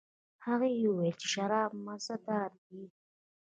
[0.45, 2.83] هغې وویل چې شراب مزه دار دي.